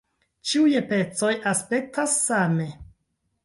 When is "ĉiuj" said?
0.51-0.71